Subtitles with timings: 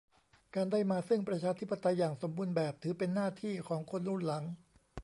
[0.55, 4.43] การได้มาซึ่งประชาธิปไตยอย่างสมบูรณ์แบบถือเป็นหน้าที่ของคนรุ่นหลัง